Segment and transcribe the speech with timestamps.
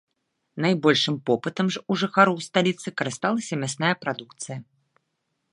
[0.63, 4.57] Найбольшым попытам у жыхароў сталіцы карысталася мясная прадукцыя.